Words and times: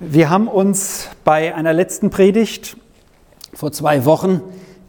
Wir 0.00 0.30
haben 0.30 0.46
uns 0.46 1.08
bei 1.24 1.56
einer 1.56 1.72
letzten 1.72 2.10
Predigt 2.10 2.76
vor 3.52 3.72
zwei 3.72 4.04
Wochen 4.04 4.42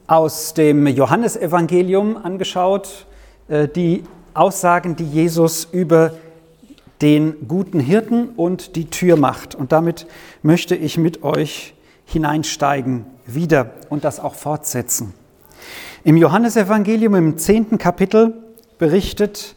aus 0.06 0.54
dem 0.54 0.86
Johannesevangelium 0.86 2.16
angeschaut, 2.16 3.08
äh, 3.48 3.68
die 3.68 4.04
Aussagen, 4.36 4.96
die 4.96 5.06
Jesus 5.06 5.68
über 5.72 6.12
den 7.02 7.48
guten 7.48 7.80
Hirten 7.80 8.30
und 8.36 8.76
die 8.76 8.92
Tür 8.92 9.18
macht. 9.18 9.56
Und 9.56 9.72
damit 9.72 10.06
möchte 10.44 10.76
ich 10.76 11.00
mit 11.00 11.24
euch 11.24 11.74
hineinsteigen 12.06 13.08
wieder 13.26 13.72
und 13.90 14.04
das 14.04 14.20
auch 14.20 14.36
fortsetzen. 14.36 15.16
Im 16.04 16.18
Johannesevangelium 16.18 17.16
im 17.16 17.38
zehnten 17.40 17.80
Kapitel 17.80 18.36
berichtet 18.78 19.56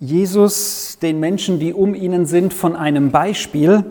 Jesus 0.00 0.98
den 1.02 1.20
Menschen, 1.20 1.58
die 1.58 1.74
um 1.74 1.94
ihnen 1.94 2.24
sind, 2.24 2.54
von 2.54 2.74
einem 2.74 3.10
Beispiel, 3.10 3.84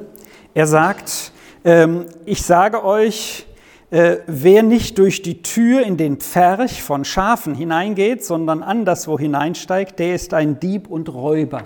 er 0.54 0.68
sagt, 0.68 1.32
ähm, 1.66 2.06
ich 2.26 2.44
sage 2.44 2.84
euch, 2.84 3.46
äh, 3.90 4.18
wer 4.28 4.64
nicht 4.64 4.98
durch 4.98 5.22
die 5.22 5.44
Tür 5.44 5.84
in 5.84 5.98
den 5.98 6.18
Pferch 6.18 6.82
von 6.82 7.06
Schafen 7.06 7.56
hineingeht, 7.56 8.24
sondern 8.24 8.64
anderswo 8.64 9.20
hineinsteigt, 9.20 10.00
der 10.00 10.16
ist 10.16 10.34
ein 10.34 10.60
Dieb 10.60 10.90
und 10.90 11.14
Räuber. 11.14 11.64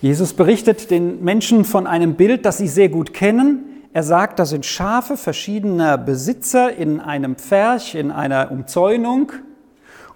Jesus 0.00 0.32
berichtet 0.34 0.90
den 0.90 1.22
Menschen 1.22 1.64
von 1.64 1.86
einem 1.86 2.14
Bild, 2.14 2.44
das 2.44 2.58
sie 2.58 2.68
sehr 2.68 2.88
gut 2.88 3.14
kennen. 3.14 3.84
Er 3.92 4.02
sagt, 4.02 4.38
da 4.38 4.46
sind 4.46 4.66
Schafe 4.66 5.16
verschiedener 5.16 5.96
Besitzer 5.98 6.74
in 6.74 6.98
einem 6.98 7.36
Pferch, 7.36 7.94
in 7.94 8.10
einer 8.10 8.50
Umzäunung. 8.50 9.32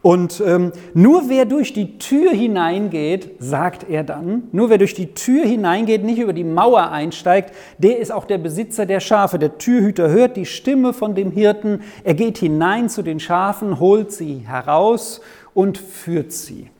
Und 0.06 0.40
ähm, 0.46 0.70
nur 0.94 1.28
wer 1.28 1.46
durch 1.46 1.72
die 1.72 1.98
Tür 1.98 2.30
hineingeht, 2.30 3.28
sagt 3.40 3.90
er 3.90 4.04
dann, 4.04 4.44
nur 4.52 4.70
wer 4.70 4.78
durch 4.78 4.94
die 4.94 5.14
Tür 5.14 5.44
hineingeht, 5.44 6.04
nicht 6.04 6.20
über 6.20 6.32
die 6.32 6.44
Mauer 6.44 6.92
einsteigt, 6.92 7.52
der 7.78 7.98
ist 7.98 8.12
auch 8.12 8.24
der 8.24 8.38
Besitzer 8.38 8.86
der 8.86 9.00
Schafe. 9.00 9.40
Der 9.40 9.58
Türhüter 9.58 10.08
hört 10.08 10.36
die 10.36 10.46
Stimme 10.46 10.92
von 10.92 11.16
dem 11.16 11.32
Hirten, 11.32 11.80
er 12.04 12.14
geht 12.14 12.38
hinein 12.38 12.88
zu 12.88 13.02
den 13.02 13.18
Schafen, 13.18 13.80
holt 13.80 14.12
sie 14.12 14.44
heraus 14.46 15.22
und 15.54 15.76
führt 15.76 16.30
sie. 16.30 16.70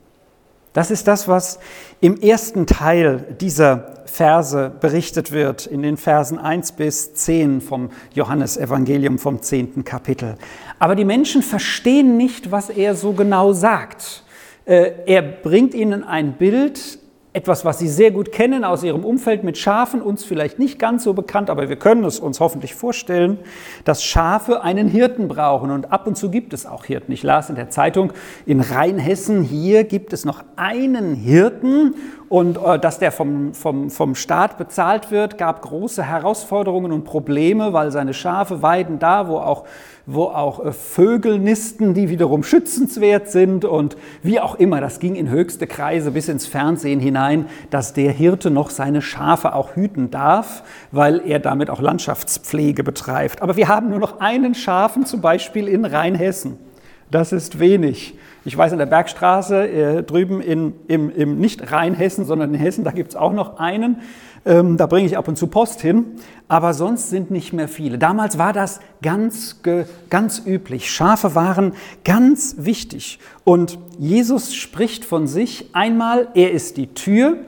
Das 0.76 0.90
ist 0.90 1.08
das, 1.08 1.26
was 1.26 1.58
im 2.02 2.20
ersten 2.20 2.66
Teil 2.66 3.24
dieser 3.40 3.94
Verse 4.04 4.70
berichtet 4.78 5.32
wird, 5.32 5.64
in 5.64 5.80
den 5.80 5.96
Versen 5.96 6.38
1 6.38 6.72
bis 6.72 7.14
10 7.14 7.62
vom 7.62 7.88
Johannesevangelium 8.12 9.18
vom 9.18 9.40
10. 9.40 9.86
Kapitel. 9.86 10.36
Aber 10.78 10.94
die 10.94 11.06
Menschen 11.06 11.40
verstehen 11.40 12.18
nicht, 12.18 12.50
was 12.50 12.68
er 12.68 12.94
so 12.94 13.14
genau 13.14 13.54
sagt. 13.54 14.22
Äh, 14.66 14.92
er 15.06 15.22
bringt 15.22 15.72
ihnen 15.72 16.04
ein 16.04 16.34
Bild, 16.34 16.98
etwas, 17.36 17.66
was 17.66 17.78
Sie 17.78 17.88
sehr 17.88 18.12
gut 18.12 18.32
kennen 18.32 18.64
aus 18.64 18.82
Ihrem 18.82 19.04
Umfeld 19.04 19.44
mit 19.44 19.58
Schafen, 19.58 20.00
uns 20.00 20.24
vielleicht 20.24 20.58
nicht 20.58 20.78
ganz 20.78 21.04
so 21.04 21.12
bekannt, 21.12 21.50
aber 21.50 21.68
wir 21.68 21.76
können 21.76 22.02
es 22.04 22.18
uns 22.18 22.40
hoffentlich 22.40 22.74
vorstellen, 22.74 23.38
dass 23.84 24.02
Schafe 24.02 24.62
einen 24.62 24.88
Hirten 24.88 25.28
brauchen. 25.28 25.70
Und 25.70 25.92
ab 25.92 26.06
und 26.06 26.16
zu 26.16 26.30
gibt 26.30 26.54
es 26.54 26.64
auch 26.64 26.86
Hirten. 26.86 27.12
Ich 27.12 27.22
las 27.22 27.50
in 27.50 27.56
der 27.56 27.68
Zeitung, 27.68 28.14
in 28.46 28.60
Rheinhessen 28.60 29.42
hier 29.42 29.84
gibt 29.84 30.14
es 30.14 30.24
noch 30.24 30.44
einen 30.56 31.14
Hirten 31.14 31.94
und 32.30 32.56
äh, 32.56 32.78
dass 32.78 32.98
der 32.98 33.12
vom, 33.12 33.52
vom, 33.52 33.90
vom 33.90 34.14
Staat 34.14 34.56
bezahlt 34.56 35.10
wird, 35.10 35.36
gab 35.36 35.60
große 35.60 36.02
Herausforderungen 36.02 36.90
und 36.90 37.04
Probleme, 37.04 37.74
weil 37.74 37.92
seine 37.92 38.14
Schafe 38.14 38.62
weiden 38.62 38.98
da, 38.98 39.28
wo 39.28 39.36
auch 39.36 39.64
wo 40.06 40.24
auch 40.24 40.64
äh, 40.64 40.72
Vögel 40.72 41.38
nisten, 41.38 41.92
die 41.92 42.08
wiederum 42.08 42.42
schützenswert 42.42 43.28
sind 43.28 43.64
und 43.64 43.96
wie 44.22 44.40
auch 44.40 44.54
immer. 44.54 44.80
Das 44.80 45.00
ging 45.00 45.16
in 45.16 45.28
höchste 45.28 45.66
Kreise 45.66 46.12
bis 46.12 46.28
ins 46.28 46.46
Fernsehen 46.46 47.00
hinein, 47.00 47.46
dass 47.70 47.92
der 47.92 48.12
Hirte 48.12 48.50
noch 48.50 48.70
seine 48.70 49.02
Schafe 49.02 49.54
auch 49.54 49.74
hüten 49.74 50.10
darf, 50.10 50.62
weil 50.92 51.20
er 51.26 51.40
damit 51.40 51.70
auch 51.70 51.80
Landschaftspflege 51.80 52.84
betreibt. 52.84 53.42
Aber 53.42 53.56
wir 53.56 53.68
haben 53.68 53.90
nur 53.90 53.98
noch 53.98 54.20
einen 54.20 54.54
Schafen, 54.54 55.04
zum 55.04 55.20
Beispiel 55.20 55.68
in 55.68 55.84
Rheinhessen. 55.84 56.65
Das 57.10 57.32
ist 57.32 57.58
wenig. 57.58 58.14
Ich 58.44 58.56
weiß, 58.56 58.72
an 58.72 58.78
der 58.78 58.86
Bergstraße 58.86 59.68
äh, 59.68 60.02
drüben 60.02 60.40
in, 60.40 60.74
im, 60.88 61.10
im 61.10 61.38
nicht 61.38 61.72
Rheinhessen, 61.72 62.24
sondern 62.24 62.54
in 62.54 62.60
Hessen, 62.60 62.84
da 62.84 62.90
gibt 62.90 63.10
es 63.10 63.16
auch 63.16 63.32
noch 63.32 63.58
einen. 63.58 64.00
Ähm, 64.44 64.76
da 64.76 64.86
bringe 64.86 65.06
ich 65.06 65.16
ab 65.16 65.26
und 65.26 65.36
zu 65.36 65.48
Post 65.48 65.80
hin, 65.80 66.04
aber 66.46 66.72
sonst 66.72 67.10
sind 67.10 67.30
nicht 67.30 67.52
mehr 67.52 67.68
viele. 67.68 67.98
Damals 67.98 68.38
war 68.38 68.52
das 68.52 68.80
ganz, 69.02 69.62
ganz 70.10 70.42
üblich. 70.46 70.90
Schafe 70.90 71.34
waren 71.34 71.74
ganz 72.04 72.56
wichtig. 72.58 73.18
Und 73.44 73.78
Jesus 73.98 74.54
spricht 74.54 75.04
von 75.04 75.26
sich 75.26 75.70
einmal, 75.72 76.28
er 76.34 76.52
ist 76.52 76.76
die 76.76 76.88
Tür 76.88 77.38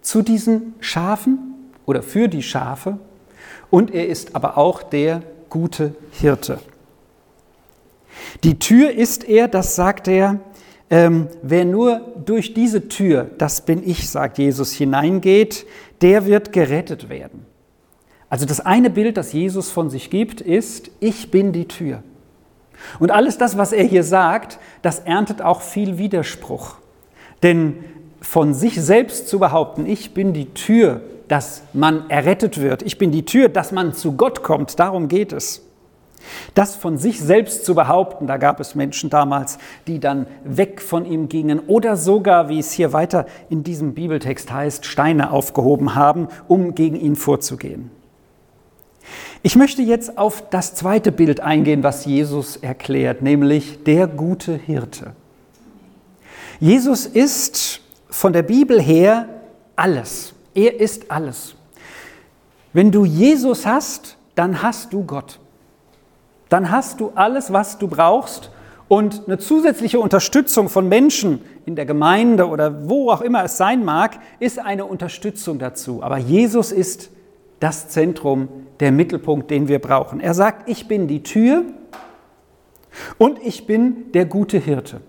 zu 0.00 0.22
diesen 0.22 0.74
Schafen 0.80 1.54
oder 1.84 2.02
für 2.02 2.28
die 2.28 2.42
Schafe 2.42 2.98
und 3.70 3.92
er 3.92 4.08
ist 4.08 4.34
aber 4.34 4.56
auch 4.56 4.82
der 4.82 5.22
gute 5.50 5.94
Hirte. 6.12 6.60
Die 8.44 8.58
Tür 8.58 8.90
ist 8.90 9.28
er, 9.28 9.48
das 9.48 9.76
sagt 9.76 10.08
er, 10.08 10.40
ähm, 10.88 11.28
wer 11.42 11.64
nur 11.64 12.00
durch 12.24 12.54
diese 12.54 12.88
Tür, 12.88 13.30
das 13.38 13.60
bin 13.62 13.82
ich, 13.88 14.08
sagt 14.08 14.38
Jesus, 14.38 14.72
hineingeht, 14.72 15.66
der 16.00 16.26
wird 16.26 16.52
gerettet 16.52 17.08
werden. 17.08 17.44
Also 18.28 18.46
das 18.46 18.60
eine 18.60 18.90
Bild, 18.90 19.16
das 19.16 19.32
Jesus 19.32 19.70
von 19.70 19.90
sich 19.90 20.10
gibt, 20.10 20.40
ist, 20.40 20.90
ich 21.00 21.30
bin 21.30 21.52
die 21.52 21.66
Tür. 21.66 22.02
Und 22.98 23.10
alles 23.10 23.38
das, 23.38 23.56
was 23.56 23.72
er 23.72 23.84
hier 23.84 24.04
sagt, 24.04 24.58
das 24.82 25.00
erntet 25.00 25.42
auch 25.42 25.60
viel 25.60 25.98
Widerspruch. 25.98 26.76
Denn 27.42 27.84
von 28.20 28.54
sich 28.54 28.80
selbst 28.80 29.28
zu 29.28 29.38
behaupten, 29.38 29.86
ich 29.86 30.14
bin 30.14 30.32
die 30.32 30.52
Tür, 30.52 31.02
dass 31.28 31.62
man 31.72 32.08
errettet 32.10 32.60
wird, 32.60 32.82
ich 32.82 32.98
bin 32.98 33.10
die 33.10 33.24
Tür, 33.24 33.48
dass 33.48 33.72
man 33.72 33.92
zu 33.92 34.12
Gott 34.12 34.42
kommt, 34.42 34.78
darum 34.78 35.08
geht 35.08 35.32
es. 35.32 35.65
Das 36.54 36.74
von 36.74 36.98
sich 36.98 37.20
selbst 37.20 37.64
zu 37.64 37.74
behaupten, 37.74 38.26
da 38.26 38.36
gab 38.36 38.60
es 38.60 38.74
Menschen 38.74 39.10
damals, 39.10 39.58
die 39.86 40.00
dann 40.00 40.26
weg 40.44 40.80
von 40.80 41.04
ihm 41.04 41.28
gingen 41.28 41.60
oder 41.60 41.96
sogar, 41.96 42.48
wie 42.48 42.58
es 42.58 42.72
hier 42.72 42.92
weiter 42.92 43.26
in 43.50 43.62
diesem 43.62 43.94
Bibeltext 43.94 44.50
heißt, 44.50 44.86
Steine 44.86 45.30
aufgehoben 45.30 45.94
haben, 45.94 46.28
um 46.48 46.74
gegen 46.74 46.96
ihn 46.96 47.16
vorzugehen. 47.16 47.90
Ich 49.42 49.54
möchte 49.54 49.82
jetzt 49.82 50.18
auf 50.18 50.48
das 50.50 50.74
zweite 50.74 51.12
Bild 51.12 51.40
eingehen, 51.40 51.82
was 51.82 52.04
Jesus 52.04 52.56
erklärt, 52.56 53.22
nämlich 53.22 53.84
der 53.84 54.08
gute 54.08 54.54
Hirte. 54.54 55.12
Jesus 56.58 57.06
ist 57.06 57.80
von 58.10 58.32
der 58.32 58.42
Bibel 58.42 58.80
her 58.80 59.28
alles. 59.76 60.34
Er 60.54 60.80
ist 60.80 61.10
alles. 61.10 61.54
Wenn 62.72 62.90
du 62.90 63.04
Jesus 63.04 63.66
hast, 63.66 64.16
dann 64.34 64.62
hast 64.62 64.92
du 64.92 65.04
Gott 65.04 65.38
dann 66.48 66.70
hast 66.70 67.00
du 67.00 67.12
alles, 67.14 67.52
was 67.52 67.78
du 67.78 67.88
brauchst 67.88 68.50
und 68.88 69.22
eine 69.26 69.38
zusätzliche 69.38 69.98
Unterstützung 69.98 70.68
von 70.68 70.88
Menschen 70.88 71.40
in 71.64 71.74
der 71.74 71.86
Gemeinde 71.86 72.48
oder 72.48 72.88
wo 72.88 73.10
auch 73.10 73.20
immer 73.20 73.44
es 73.44 73.56
sein 73.56 73.84
mag, 73.84 74.18
ist 74.38 74.58
eine 74.58 74.84
Unterstützung 74.84 75.58
dazu. 75.58 76.02
Aber 76.02 76.18
Jesus 76.18 76.70
ist 76.70 77.10
das 77.58 77.88
Zentrum, 77.88 78.48
der 78.80 78.92
Mittelpunkt, 78.92 79.50
den 79.50 79.68
wir 79.68 79.80
brauchen. 79.80 80.20
Er 80.20 80.34
sagt, 80.34 80.68
ich 80.68 80.86
bin 80.86 81.08
die 81.08 81.22
Tür 81.22 81.64
und 83.18 83.38
ich 83.42 83.66
bin 83.66 84.12
der 84.12 84.26
gute 84.26 84.58
Hirte. 84.58 85.00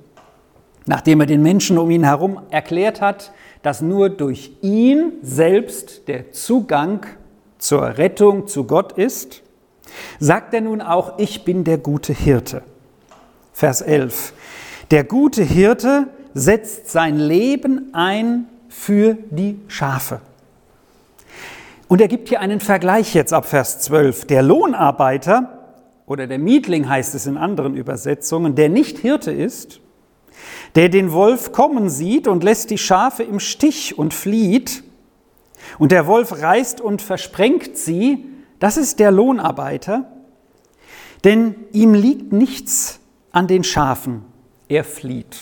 Nachdem 0.86 1.20
er 1.20 1.26
den 1.26 1.44
Menschen 1.44 1.78
um 1.78 1.92
ihn 1.92 2.06
herum 2.06 2.40
erklärt 2.50 3.02
hat, 3.02 3.32
dass 3.62 3.82
nur 3.82 4.10
durch 4.10 4.54
ihn 4.62 5.14
selbst 5.22 6.08
der 6.08 6.32
Zugang 6.32 7.06
zur 7.58 7.98
Rettung 7.98 8.48
zu 8.48 8.64
Gott 8.64 8.94
ist, 8.94 9.44
sagt 10.20 10.54
er 10.54 10.62
nun 10.62 10.82
auch, 10.82 11.18
ich 11.20 11.44
bin 11.44 11.64
der 11.64 11.78
gute 11.78 12.14
Hirte. 12.14 12.62
Vers 13.54 13.82
11. 13.82 14.34
Der 14.92 15.04
gute 15.04 15.44
Hirte 15.44 16.08
setzt 16.34 16.90
sein 16.90 17.18
Leben 17.18 17.90
ein 17.94 18.48
für 18.70 19.18
die 19.32 19.60
Schafe. 19.68 20.22
Und 21.88 22.02
er 22.02 22.08
gibt 22.08 22.30
hier 22.30 22.42
einen 22.42 22.60
Vergleich 22.60 23.14
jetzt 23.14 23.34
ab 23.34 23.46
Vers 23.46 23.80
12. 23.80 24.26
Der 24.26 24.44
Lohnarbeiter 24.44 25.58
oder 26.06 26.28
der 26.28 26.38
Mietling 26.38 26.88
heißt 26.88 27.16
es 27.16 27.26
in 27.26 27.38
anderen 27.38 27.76
Übersetzungen, 27.76 28.56
der 28.56 28.70
nicht 28.70 29.00
Hirte 29.00 29.32
ist, 29.32 29.80
der 30.76 30.90
den 30.90 31.12
Wolf 31.12 31.52
kommen 31.52 31.90
sieht 31.90 32.28
und 32.28 32.44
lässt 32.44 32.70
die 32.70 32.78
Schafe 32.78 33.24
im 33.24 33.40
Stich 33.40 33.98
und 33.98 34.14
flieht, 34.14 34.84
und 35.80 35.92
der 35.92 36.08
Wolf 36.08 36.42
reißt 36.42 36.80
und 36.82 37.02
versprengt 37.02 37.78
sie, 37.78 38.26
das 38.60 38.78
ist 38.78 39.00
der 39.00 39.12
Lohnarbeiter, 39.12 40.06
denn 41.24 41.56
ihm 41.74 41.94
liegt 41.94 42.34
nichts 42.34 43.00
an 43.32 43.48
den 43.48 43.64
Schafen, 43.64 44.24
er 44.68 44.84
flieht. 44.84 45.38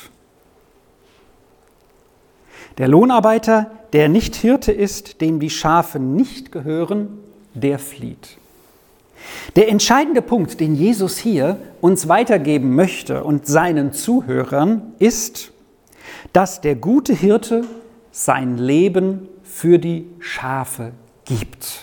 Der 2.77 2.87
Lohnarbeiter, 2.87 3.71
der 3.93 4.09
nicht 4.09 4.35
Hirte 4.35 4.71
ist, 4.71 5.21
dem 5.21 5.39
die 5.39 5.49
Schafe 5.49 5.99
nicht 5.99 6.51
gehören, 6.51 7.19
der 7.53 7.79
flieht. 7.79 8.37
Der 9.55 9.69
entscheidende 9.69 10.21
Punkt, 10.21 10.59
den 10.59 10.75
Jesus 10.75 11.17
hier 11.17 11.57
uns 11.79 12.09
weitergeben 12.09 12.75
möchte 12.75 13.23
und 13.23 13.47
seinen 13.47 13.93
Zuhörern, 13.93 14.93
ist, 14.99 15.51
dass 16.33 16.59
der 16.59 16.75
gute 16.75 17.13
Hirte 17.13 17.63
sein 18.11 18.57
Leben 18.57 19.29
für 19.43 19.79
die 19.79 20.05
Schafe 20.19 20.91
gibt 21.23 21.74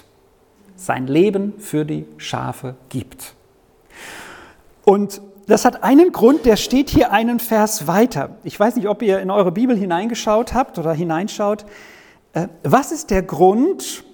sein 0.84 1.06
Leben 1.06 1.54
für 1.58 1.84
die 1.84 2.06
Schafe 2.16 2.74
gibt. 2.88 3.34
Und 4.84 5.20
das 5.46 5.64
hat 5.64 5.82
einen 5.82 6.12
Grund, 6.12 6.44
der 6.44 6.56
steht 6.56 6.90
hier 6.90 7.12
einen 7.12 7.40
Vers 7.40 7.86
weiter. 7.86 8.36
Ich 8.44 8.58
weiß 8.58 8.76
nicht, 8.76 8.88
ob 8.88 9.02
ihr 9.02 9.20
in 9.20 9.30
eure 9.30 9.52
Bibel 9.52 9.76
hineingeschaut 9.76 10.54
habt 10.54 10.78
oder 10.78 10.92
hineinschaut. 10.92 11.64
Äh, 12.32 12.48
was 12.62 12.92
ist 12.92 13.10
der 13.10 13.22
Grund, 13.22 14.04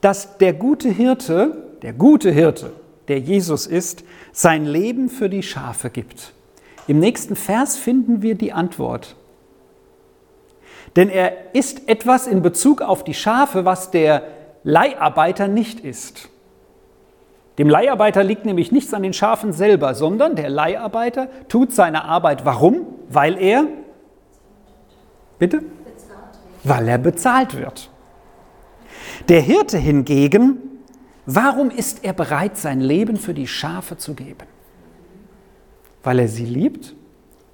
dass 0.00 0.38
der 0.38 0.52
gute 0.52 0.88
Hirte, 0.88 1.64
der 1.82 1.92
gute 1.92 2.30
Hirte, 2.30 2.72
der 3.08 3.18
Jesus 3.18 3.66
ist, 3.66 4.04
sein 4.32 4.64
Leben 4.64 5.08
für 5.08 5.28
die 5.28 5.42
Schafe 5.42 5.90
gibt? 5.90 6.32
Im 6.86 6.98
nächsten 6.98 7.36
Vers 7.36 7.76
finden 7.76 8.22
wir 8.22 8.36
die 8.36 8.52
Antwort. 8.52 9.16
Denn 10.94 11.10
er 11.10 11.54
ist 11.54 11.88
etwas 11.88 12.26
in 12.26 12.42
Bezug 12.42 12.80
auf 12.80 13.04
die 13.04 13.14
Schafe, 13.14 13.64
was 13.64 13.90
der 13.90 14.22
Leiharbeiter 14.66 15.46
nicht 15.46 15.78
ist. 15.78 16.28
Dem 17.56 17.70
Leiharbeiter 17.70 18.24
liegt 18.24 18.44
nämlich 18.44 18.72
nichts 18.72 18.92
an 18.92 19.04
den 19.04 19.12
Schafen 19.12 19.52
selber, 19.52 19.94
sondern 19.94 20.34
der 20.34 20.50
Leiharbeiter 20.50 21.28
tut 21.48 21.72
seine 21.72 22.04
Arbeit. 22.04 22.44
Warum? 22.44 22.84
Weil 23.08 23.38
er, 23.38 23.68
bitte? 25.38 25.62
Weil 26.64 26.88
er 26.88 26.98
bezahlt 26.98 27.56
wird. 27.56 27.90
Der 29.28 29.40
Hirte 29.40 29.78
hingegen, 29.78 30.58
warum 31.26 31.70
ist 31.70 32.04
er 32.04 32.12
bereit, 32.12 32.56
sein 32.56 32.80
Leben 32.80 33.18
für 33.18 33.34
die 33.34 33.46
Schafe 33.46 33.98
zu 33.98 34.14
geben? 34.14 34.48
Weil 36.02 36.18
er 36.18 36.28
sie 36.28 36.44
liebt? 36.44 36.96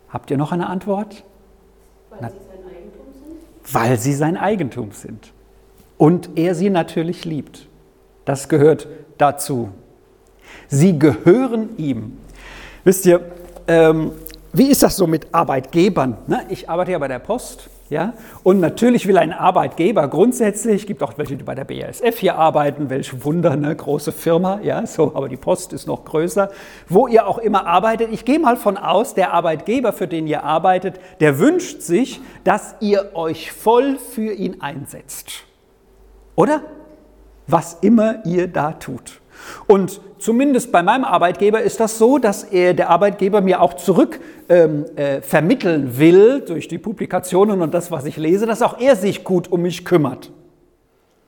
Habt 0.08 0.30
ihr 0.30 0.38
noch 0.38 0.52
eine 0.52 0.66
Antwort? 0.66 1.24
Weil 2.08 2.20
Na, 2.22 2.30
sie 2.30 2.38
sein 2.38 2.64
Eigentum 2.64 3.06
sind. 3.12 3.74
Weil 3.74 3.98
sie 3.98 4.14
sein 4.14 4.36
Eigentum 4.38 4.92
sind. 4.92 5.32
Und 6.02 6.30
er 6.34 6.56
sie 6.56 6.68
natürlich 6.68 7.24
liebt. 7.24 7.68
Das 8.24 8.48
gehört 8.48 8.88
dazu. 9.18 9.68
Sie 10.66 10.98
gehören 10.98 11.76
ihm. 11.76 12.18
Wisst 12.82 13.06
ihr, 13.06 13.20
ähm, 13.68 14.10
wie 14.52 14.68
ist 14.68 14.82
das 14.82 14.96
so 14.96 15.06
mit 15.06 15.28
Arbeitgebern? 15.30 16.18
Ne? 16.26 16.40
Ich 16.48 16.68
arbeite 16.68 16.90
ja 16.90 16.98
bei 16.98 17.06
der 17.06 17.20
Post. 17.20 17.70
Ja? 17.88 18.14
Und 18.42 18.58
natürlich 18.58 19.06
will 19.06 19.16
ein 19.16 19.32
Arbeitgeber 19.32 20.08
grundsätzlich, 20.08 20.88
gibt 20.88 21.04
auch 21.04 21.16
welche, 21.18 21.36
die 21.36 21.44
bei 21.44 21.54
der 21.54 21.66
BASF 21.66 22.18
hier 22.18 22.34
arbeiten, 22.34 22.90
welche 22.90 23.24
Wunder, 23.24 23.54
ne? 23.54 23.76
große 23.76 24.10
Firma, 24.10 24.58
ja, 24.60 24.84
so, 24.84 25.14
aber 25.14 25.28
die 25.28 25.36
Post 25.36 25.72
ist 25.72 25.86
noch 25.86 26.04
größer. 26.04 26.50
Wo 26.88 27.06
ihr 27.06 27.28
auch 27.28 27.38
immer 27.38 27.64
arbeitet, 27.64 28.08
ich 28.10 28.24
gehe 28.24 28.40
mal 28.40 28.56
von 28.56 28.76
aus, 28.76 29.14
der 29.14 29.32
Arbeitgeber, 29.32 29.92
für 29.92 30.08
den 30.08 30.26
ihr 30.26 30.42
arbeitet, 30.42 30.98
der 31.20 31.38
wünscht 31.38 31.80
sich, 31.80 32.20
dass 32.42 32.74
ihr 32.80 33.10
euch 33.14 33.52
voll 33.52 33.98
für 33.98 34.32
ihn 34.32 34.60
einsetzt. 34.60 35.44
Oder? 36.34 36.62
Was 37.46 37.78
immer 37.80 38.24
ihr 38.24 38.46
da 38.46 38.72
tut. 38.72 39.20
Und 39.66 40.00
zumindest 40.18 40.72
bei 40.72 40.82
meinem 40.82 41.04
Arbeitgeber 41.04 41.62
ist 41.62 41.80
das 41.80 41.98
so, 41.98 42.18
dass 42.18 42.44
er, 42.44 42.74
der 42.74 42.90
Arbeitgeber 42.90 43.40
mir 43.40 43.60
auch 43.60 43.74
zurück 43.74 44.20
ähm, 44.48 44.84
äh, 44.96 45.20
vermitteln 45.20 45.98
will 45.98 46.40
durch 46.46 46.68
die 46.68 46.78
Publikationen 46.78 47.60
und 47.60 47.74
das, 47.74 47.90
was 47.90 48.04
ich 48.04 48.16
lese, 48.16 48.46
dass 48.46 48.62
auch 48.62 48.78
er 48.78 48.96
sich 48.96 49.24
gut 49.24 49.50
um 49.50 49.62
mich 49.62 49.84
kümmert. 49.84 50.30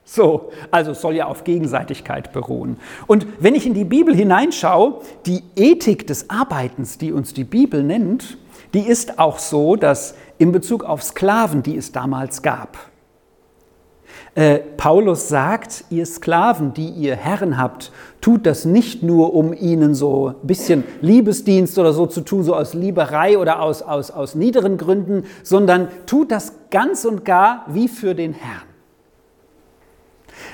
So, 0.06 0.51
also 0.71 0.91
es 0.91 1.01
soll 1.01 1.15
ja 1.15 1.27
auf 1.27 1.45
Gegenseitigkeit 1.45 2.33
beruhen. 2.33 2.77
Und 3.06 3.27
wenn 3.41 3.55
ich 3.55 3.67
in 3.67 3.73
die 3.73 3.87
Bibel 3.87 4.15
hineinschaue, 4.15 5.01
die 5.25 5.43
Ethik 5.56 6.06
des 6.06 6.29
Arbeitens, 6.29 6.99
die 6.99 7.11
uns 7.11 7.33
die 7.33 7.45
Bibel 7.45 7.83
nennt, 7.83 8.37
die 8.75 8.87
ist 8.87 9.19
auch 9.19 9.39
so, 9.39 9.77
dass 9.77 10.15
in 10.37 10.53
Bezug 10.53 10.85
auf 10.85 11.03
Sklaven, 11.03 11.62
die 11.62 11.77
es 11.77 11.93
damals 11.93 12.43
gab, 12.43 12.77
äh, 14.35 14.59
Paulus 14.59 15.29
sagt, 15.29 15.85
ihr 15.91 16.07
Sklaven, 16.07 16.75
die 16.75 16.89
ihr 16.89 17.15
Herren 17.15 17.57
habt, 17.57 17.93
tut 18.21 18.47
das 18.47 18.65
nicht 18.65 19.03
nur, 19.03 19.35
um 19.35 19.53
ihnen 19.53 19.95
so 19.95 20.29
ein 20.29 20.47
bisschen 20.47 20.83
Liebesdienst 21.01 21.79
oder 21.79 21.93
so 21.93 22.07
zu 22.07 22.21
tun, 22.21 22.43
so 22.43 22.55
aus 22.55 22.75
Lieberei 22.75 23.39
oder 23.39 23.61
aus, 23.61 23.83
aus, 23.83 24.11
aus 24.11 24.35
niederen 24.35 24.77
Gründen, 24.77 25.25
sondern 25.45 25.89
tut 26.07 26.33
das 26.33 26.53
ganz 26.71 27.05
und 27.05 27.25
gar 27.25 27.65
wie 27.69 27.87
für 27.87 28.15
den 28.15 28.33
Herrn. 28.33 28.63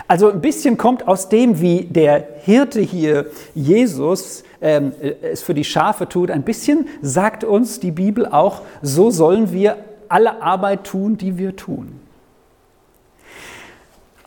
Also 0.06 0.31
ein 0.31 0.41
bisschen 0.41 0.76
kommt 0.76 1.09
aus 1.09 1.29
dem, 1.29 1.61
wie 1.61 1.85
der 1.85 2.26
Hirte 2.43 2.81
hier 2.81 3.26
Jesus 3.55 4.44
ähm, 4.61 4.93
äh, 5.00 5.15
es 5.23 5.43
für 5.43 5.55
die 5.55 5.65
Schafe 5.65 6.09
tut, 6.09 6.31
ein 6.31 6.43
bisschen 6.43 6.87
sagt 7.00 7.44
uns 7.44 7.81
die 7.81 7.93
Bibel 7.93 8.26
auch, 8.26 8.61
so 8.83 9.11
sollen 9.11 9.53
wir 9.53 9.79
alle 10.09 10.43
Arbeit 10.43 10.85
tun, 10.85 11.17
die 11.17 11.38
wir 11.38 11.56
tun. 11.56 12.00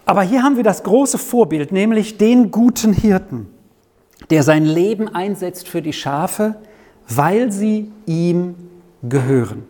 Aber 0.06 0.24
hier 0.24 0.44
haben 0.44 0.58
wir 0.58 0.64
das 0.64 0.84
große 0.84 1.18
Vorbild, 1.18 1.72
nämlich 1.72 2.18
den 2.18 2.52
guten 2.52 2.94
Hirten, 2.94 3.48
der 4.30 4.44
sein 4.44 4.66
Leben 4.66 5.08
einsetzt 5.08 5.68
für 5.68 5.82
die 5.82 5.94
Schafe, 5.94 6.56
weil 7.08 7.52
sie 7.52 7.92
ihm 8.06 8.56
gehören. 9.02 9.66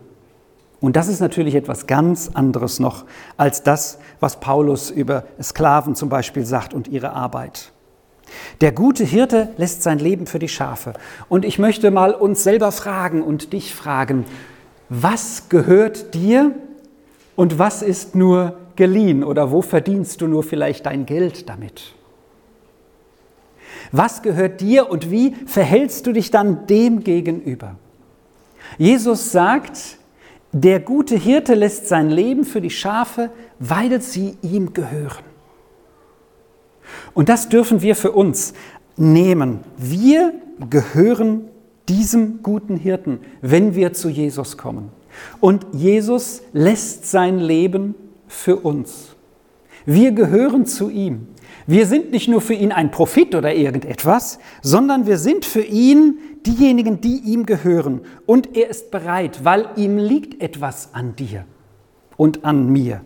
Und 0.80 0.96
das 0.96 1.08
ist 1.08 1.20
natürlich 1.20 1.54
etwas 1.54 1.86
ganz 1.86 2.30
anderes 2.34 2.78
noch 2.78 3.04
als 3.36 3.62
das, 3.62 3.98
was 4.20 4.40
Paulus 4.40 4.90
über 4.90 5.24
Sklaven 5.42 5.94
zum 5.94 6.08
Beispiel 6.08 6.44
sagt 6.44 6.74
und 6.74 6.88
ihre 6.88 7.12
Arbeit. 7.12 7.72
Der 8.60 8.72
gute 8.72 9.04
Hirte 9.04 9.48
lässt 9.56 9.82
sein 9.82 9.98
Leben 9.98 10.26
für 10.26 10.38
die 10.38 10.48
Schafe. 10.48 10.94
Und 11.28 11.44
ich 11.44 11.58
möchte 11.58 11.90
mal 11.90 12.12
uns 12.12 12.42
selber 12.42 12.72
fragen 12.72 13.22
und 13.22 13.52
dich 13.52 13.74
fragen, 13.74 14.24
was 14.88 15.48
gehört 15.48 16.14
dir 16.14 16.52
und 17.36 17.58
was 17.58 17.82
ist 17.82 18.14
nur 18.14 18.58
geliehen 18.76 19.24
oder 19.24 19.50
wo 19.50 19.62
verdienst 19.62 20.20
du 20.20 20.26
nur 20.26 20.42
vielleicht 20.42 20.86
dein 20.86 21.06
Geld 21.06 21.48
damit? 21.48 21.94
Was 23.92 24.22
gehört 24.22 24.60
dir 24.60 24.90
und 24.90 25.10
wie 25.10 25.34
verhältst 25.46 26.06
du 26.06 26.12
dich 26.12 26.30
dann 26.30 26.66
dem 26.66 27.04
gegenüber? 27.04 27.76
Jesus 28.78 29.30
sagt, 29.30 29.98
der 30.52 30.80
gute 30.80 31.16
Hirte 31.16 31.54
lässt 31.54 31.88
sein 31.88 32.10
Leben 32.10 32.44
für 32.44 32.60
die 32.60 32.70
Schafe, 32.70 33.30
weil 33.58 34.00
sie 34.00 34.36
ihm 34.42 34.72
gehören. 34.72 35.24
Und 37.12 37.28
das 37.28 37.48
dürfen 37.48 37.82
wir 37.82 37.96
für 37.96 38.12
uns 38.12 38.54
nehmen. 38.96 39.60
Wir 39.76 40.32
gehören 40.70 41.48
diesem 41.88 42.42
guten 42.42 42.76
Hirten, 42.76 43.20
wenn 43.40 43.74
wir 43.74 43.92
zu 43.92 44.08
Jesus 44.08 44.56
kommen. 44.56 44.90
Und 45.40 45.66
Jesus 45.72 46.42
lässt 46.52 47.10
sein 47.10 47.38
Leben 47.38 47.94
für 48.26 48.56
uns. 48.56 49.14
Wir 49.86 50.12
gehören 50.12 50.66
zu 50.66 50.88
ihm. 50.88 51.28
Wir 51.66 51.86
sind 51.86 52.10
nicht 52.10 52.28
nur 52.28 52.40
für 52.40 52.54
ihn 52.54 52.72
ein 52.72 52.90
Prophet 52.90 53.34
oder 53.34 53.54
irgendetwas, 53.54 54.38
sondern 54.62 55.06
wir 55.06 55.18
sind 55.18 55.44
für 55.44 55.62
ihn 55.62 56.18
diejenigen, 56.46 57.00
die 57.00 57.18
ihm 57.18 57.46
gehören. 57.46 58.02
Und 58.26 58.56
er 58.56 58.68
ist 58.68 58.90
bereit, 58.90 59.44
weil 59.44 59.68
ihm 59.76 59.98
liegt 59.98 60.42
etwas 60.42 60.92
an 60.92 61.16
dir 61.16 61.44
und 62.16 62.44
an 62.44 62.68
mir. 62.68 63.00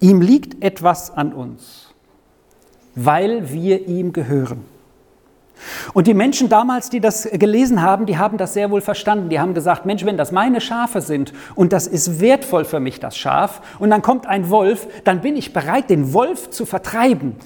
Ihm 0.00 0.20
liegt 0.20 0.62
etwas 0.62 1.10
an 1.10 1.32
uns, 1.32 1.94
weil 2.94 3.52
wir 3.52 3.86
ihm 3.88 4.12
gehören. 4.12 4.75
Und 5.94 6.06
die 6.06 6.14
Menschen 6.14 6.48
damals, 6.48 6.90
die 6.90 7.00
das 7.00 7.28
gelesen 7.32 7.82
haben, 7.82 8.06
die 8.06 8.18
haben 8.18 8.38
das 8.38 8.54
sehr 8.54 8.70
wohl 8.70 8.80
verstanden. 8.80 9.28
Die 9.28 9.40
haben 9.40 9.54
gesagt, 9.54 9.86
Mensch, 9.86 10.04
wenn 10.04 10.16
das 10.16 10.32
meine 10.32 10.60
Schafe 10.60 11.00
sind 11.00 11.32
und 11.54 11.72
das 11.72 11.86
ist 11.86 12.20
wertvoll 12.20 12.64
für 12.64 12.80
mich, 12.80 13.00
das 13.00 13.16
Schaf, 13.16 13.62
und 13.78 13.90
dann 13.90 14.02
kommt 14.02 14.26
ein 14.26 14.50
Wolf, 14.50 14.86
dann 15.04 15.20
bin 15.20 15.36
ich 15.36 15.52
bereit, 15.52 15.90
den 15.90 16.12
Wolf 16.12 16.50
zu 16.50 16.66
vertreiben. 16.66 17.36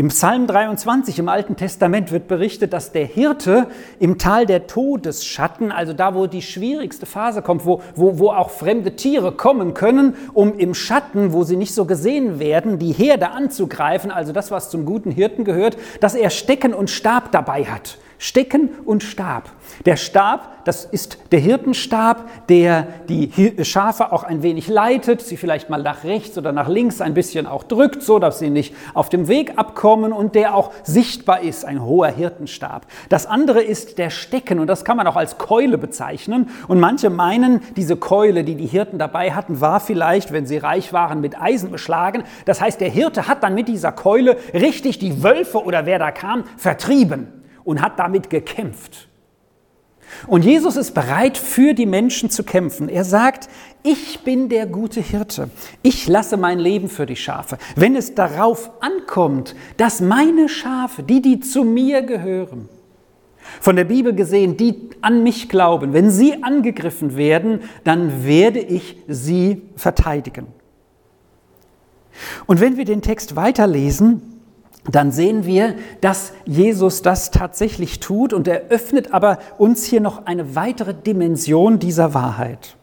Im 0.00 0.08
Psalm 0.08 0.46
23 0.46 1.18
im 1.18 1.28
Alten 1.28 1.56
Testament 1.56 2.10
wird 2.10 2.26
berichtet, 2.26 2.72
dass 2.72 2.90
der 2.90 3.04
Hirte 3.04 3.66
im 3.98 4.16
Tal 4.16 4.46
der 4.46 4.66
Todesschatten, 4.66 5.70
also 5.72 5.92
da, 5.92 6.14
wo 6.14 6.26
die 6.26 6.40
schwierigste 6.40 7.04
Phase 7.04 7.42
kommt, 7.42 7.66
wo, 7.66 7.82
wo, 7.94 8.18
wo 8.18 8.30
auch 8.30 8.48
fremde 8.48 8.96
Tiere 8.96 9.30
kommen 9.32 9.74
können, 9.74 10.16
um 10.32 10.58
im 10.58 10.72
Schatten, 10.72 11.34
wo 11.34 11.44
sie 11.44 11.56
nicht 11.56 11.74
so 11.74 11.84
gesehen 11.84 12.38
werden, 12.38 12.78
die 12.78 12.92
Herde 12.92 13.32
anzugreifen, 13.32 14.10
also 14.10 14.32
das, 14.32 14.50
was 14.50 14.70
zum 14.70 14.86
guten 14.86 15.10
Hirten 15.10 15.44
gehört, 15.44 15.76
dass 16.00 16.14
er 16.14 16.30
Stecken 16.30 16.72
und 16.72 16.88
Stab 16.88 17.30
dabei 17.30 17.64
hat. 17.64 17.98
Stecken 18.22 18.68
und 18.84 19.02
Stab. 19.02 19.50
Der 19.86 19.96
Stab, 19.96 20.66
das 20.66 20.84
ist 20.84 21.16
der 21.32 21.38
Hirtenstab, 21.38 22.46
der 22.48 22.86
die 23.08 23.54
Schafe 23.64 24.12
auch 24.12 24.24
ein 24.24 24.42
wenig 24.42 24.68
leitet, 24.68 25.22
sie 25.22 25.38
vielleicht 25.38 25.70
mal 25.70 25.82
nach 25.82 26.04
rechts 26.04 26.36
oder 26.36 26.52
nach 26.52 26.68
links 26.68 27.00
ein 27.00 27.14
bisschen 27.14 27.46
auch 27.46 27.62
drückt, 27.62 28.02
so 28.02 28.18
dass 28.18 28.38
sie 28.38 28.50
nicht 28.50 28.74
auf 28.92 29.08
dem 29.08 29.26
Weg 29.26 29.56
abkommen 29.56 30.12
und 30.12 30.34
der 30.34 30.54
auch 30.54 30.70
sichtbar 30.82 31.40
ist, 31.40 31.64
ein 31.64 31.82
hoher 31.82 32.08
Hirtenstab. 32.08 32.84
Das 33.08 33.24
andere 33.24 33.62
ist 33.62 33.96
der 33.96 34.10
Stecken 34.10 34.58
und 34.58 34.66
das 34.66 34.84
kann 34.84 34.98
man 34.98 35.06
auch 35.06 35.16
als 35.16 35.38
Keule 35.38 35.78
bezeichnen. 35.78 36.50
Und 36.68 36.78
manche 36.78 37.08
meinen, 37.08 37.62
diese 37.76 37.96
Keule, 37.96 38.44
die 38.44 38.54
die 38.54 38.66
Hirten 38.66 38.98
dabei 38.98 39.32
hatten, 39.32 39.62
war 39.62 39.80
vielleicht, 39.80 40.30
wenn 40.30 40.44
sie 40.44 40.58
reich 40.58 40.92
waren, 40.92 41.22
mit 41.22 41.40
Eisen 41.40 41.70
beschlagen. 41.70 42.24
Das 42.44 42.60
heißt, 42.60 42.82
der 42.82 42.90
Hirte 42.90 43.28
hat 43.28 43.42
dann 43.42 43.54
mit 43.54 43.66
dieser 43.66 43.92
Keule 43.92 44.36
richtig 44.52 44.98
die 44.98 45.22
Wölfe 45.22 45.64
oder 45.64 45.86
wer 45.86 45.98
da 45.98 46.10
kam 46.10 46.44
vertrieben 46.58 47.39
und 47.64 47.80
hat 47.80 47.98
damit 47.98 48.30
gekämpft. 48.30 49.08
Und 50.26 50.44
Jesus 50.44 50.76
ist 50.76 50.92
bereit, 50.92 51.38
für 51.38 51.72
die 51.72 51.86
Menschen 51.86 52.30
zu 52.30 52.42
kämpfen. 52.42 52.88
Er 52.88 53.04
sagt, 53.04 53.48
ich 53.82 54.20
bin 54.24 54.48
der 54.48 54.66
gute 54.66 55.00
Hirte. 55.00 55.50
Ich 55.82 56.08
lasse 56.08 56.36
mein 56.36 56.58
Leben 56.58 56.88
für 56.88 57.06
die 57.06 57.16
Schafe. 57.16 57.58
Wenn 57.76 57.96
es 57.96 58.14
darauf 58.14 58.70
ankommt, 58.80 59.54
dass 59.76 60.00
meine 60.00 60.48
Schafe, 60.48 61.02
die, 61.02 61.22
die 61.22 61.40
zu 61.40 61.64
mir 61.64 62.02
gehören, 62.02 62.68
von 63.60 63.76
der 63.76 63.84
Bibel 63.84 64.14
gesehen, 64.14 64.56
die 64.56 64.90
an 65.00 65.22
mich 65.22 65.48
glauben, 65.48 65.92
wenn 65.92 66.10
sie 66.10 66.42
angegriffen 66.42 67.16
werden, 67.16 67.60
dann 67.84 68.24
werde 68.24 68.60
ich 68.60 68.96
sie 69.08 69.62
verteidigen. 69.76 70.46
Und 72.46 72.60
wenn 72.60 72.76
wir 72.76 72.84
den 72.84 73.02
Text 73.02 73.36
weiterlesen, 73.36 74.29
dann 74.84 75.12
sehen 75.12 75.44
wir, 75.44 75.74
dass 76.00 76.32
Jesus 76.46 77.02
das 77.02 77.30
tatsächlich 77.30 78.00
tut 78.00 78.32
und 78.32 78.48
er 78.48 78.68
öffnet 78.68 79.12
aber 79.12 79.38
uns 79.58 79.84
hier 79.84 80.00
noch 80.00 80.26
eine 80.26 80.54
weitere 80.54 80.94
Dimension 80.94 81.78
dieser 81.78 82.14
Wahrheit. 82.14 82.76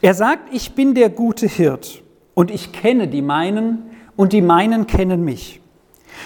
Er 0.00 0.14
sagt, 0.14 0.52
ich 0.52 0.74
bin 0.74 0.94
der 0.94 1.10
gute 1.10 1.46
Hirt 1.46 2.02
und 2.34 2.50
ich 2.50 2.72
kenne 2.72 3.08
die 3.08 3.22
meinen 3.22 3.82
und 4.16 4.32
die 4.32 4.42
meinen 4.42 4.86
kennen 4.86 5.24
mich. 5.24 5.60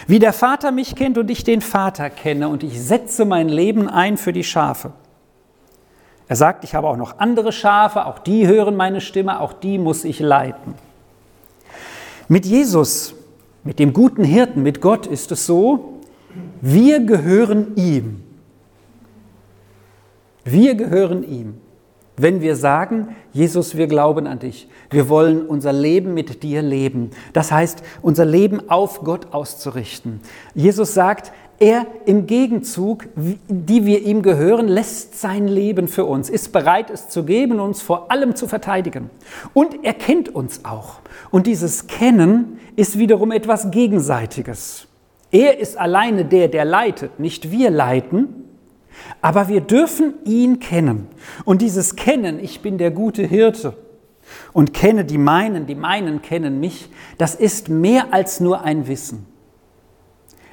Wie 0.06 0.18
der 0.18 0.32
Vater 0.32 0.70
mich 0.72 0.94
kennt 0.94 1.18
und 1.18 1.30
ich 1.30 1.42
den 1.42 1.60
Vater 1.60 2.10
kenne 2.10 2.48
und 2.48 2.62
ich 2.62 2.80
setze 2.80 3.24
mein 3.24 3.48
Leben 3.48 3.88
ein 3.88 4.16
für 4.16 4.32
die 4.32 4.44
Schafe. 4.44 4.92
Er 6.28 6.36
sagt, 6.36 6.64
ich 6.64 6.74
habe 6.74 6.88
auch 6.88 6.96
noch 6.96 7.18
andere 7.18 7.52
Schafe, 7.52 8.06
auch 8.06 8.18
die 8.18 8.46
hören 8.46 8.76
meine 8.76 9.00
Stimme, 9.00 9.40
auch 9.40 9.52
die 9.52 9.78
muss 9.78 10.04
ich 10.04 10.18
leiten. 10.20 10.74
Mit 12.28 12.44
Jesus 12.46 13.14
mit 13.66 13.80
dem 13.80 13.92
guten 13.92 14.22
Hirten, 14.22 14.62
mit 14.62 14.80
Gott 14.80 15.06
ist 15.06 15.32
es 15.32 15.44
so, 15.44 15.98
wir 16.60 17.00
gehören 17.00 17.74
ihm. 17.74 18.22
Wir 20.44 20.76
gehören 20.76 21.24
ihm. 21.24 21.54
Wenn 22.16 22.40
wir 22.40 22.54
sagen, 22.56 23.08
Jesus, 23.32 23.76
wir 23.76 23.88
glauben 23.88 24.26
an 24.26 24.38
dich, 24.38 24.68
wir 24.88 25.08
wollen 25.08 25.44
unser 25.44 25.72
Leben 25.72 26.14
mit 26.14 26.44
dir 26.44 26.62
leben. 26.62 27.10
Das 27.32 27.50
heißt, 27.50 27.82
unser 28.00 28.24
Leben 28.24 28.70
auf 28.70 29.00
Gott 29.00 29.34
auszurichten. 29.34 30.20
Jesus 30.54 30.94
sagt, 30.94 31.32
er 31.58 31.86
im 32.04 32.26
Gegenzug, 32.26 33.06
die 33.14 33.86
wir 33.86 34.02
ihm 34.02 34.22
gehören, 34.22 34.68
lässt 34.68 35.18
sein 35.18 35.48
Leben 35.48 35.88
für 35.88 36.04
uns, 36.04 36.28
ist 36.28 36.52
bereit, 36.52 36.90
es 36.90 37.08
zu 37.08 37.24
geben, 37.24 37.60
uns 37.60 37.80
vor 37.80 38.10
allem 38.10 38.36
zu 38.36 38.46
verteidigen. 38.46 39.10
Und 39.54 39.84
er 39.84 39.94
kennt 39.94 40.34
uns 40.34 40.64
auch. 40.64 41.00
Und 41.30 41.46
dieses 41.46 41.86
Kennen 41.86 42.58
ist 42.76 42.98
wiederum 42.98 43.32
etwas 43.32 43.70
Gegenseitiges. 43.70 44.86
Er 45.30 45.58
ist 45.58 45.76
alleine 45.76 46.24
der, 46.24 46.48
der 46.48 46.64
leitet, 46.64 47.18
nicht 47.18 47.50
wir 47.50 47.70
leiten, 47.70 48.44
aber 49.20 49.48
wir 49.48 49.60
dürfen 49.60 50.14
ihn 50.24 50.60
kennen. 50.60 51.08
Und 51.44 51.62
dieses 51.62 51.96
Kennen, 51.96 52.38
ich 52.42 52.60
bin 52.60 52.78
der 52.78 52.90
gute 52.90 53.22
Hirte 53.22 53.74
und 54.52 54.72
kenne 54.72 55.04
die 55.04 55.18
meinen, 55.18 55.66
die 55.66 55.74
meinen 55.74 56.22
kennen 56.22 56.60
mich, 56.60 56.90
das 57.18 57.34
ist 57.34 57.68
mehr 57.68 58.12
als 58.12 58.40
nur 58.40 58.62
ein 58.62 58.88
Wissen. 58.88 59.26